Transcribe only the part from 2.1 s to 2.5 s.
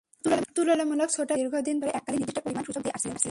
নির্দিষ্ট